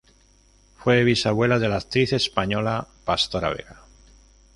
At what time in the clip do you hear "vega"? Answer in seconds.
3.49-3.83